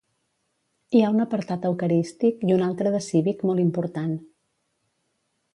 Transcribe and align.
Hi 0.93 1.01
ha 1.01 1.11
un 1.15 1.23
apartat 1.25 1.67
eucarístic 1.69 2.41
i 2.49 2.57
un 2.57 2.65
altre 2.71 2.95
de 2.97 3.05
cívic 3.11 3.47
molt 3.51 3.63
important. 3.67 4.17